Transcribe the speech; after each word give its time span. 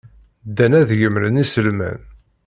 Ddan 0.47 0.73
ad 0.81 0.89
gemren 0.99 1.41
iselman. 1.43 1.99